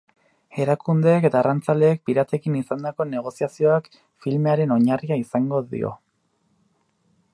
[0.61, 3.91] Erakundeek eta arrantzaleek piratekin izandako negoziazioak
[4.25, 5.93] filmearen oinarria izango dio.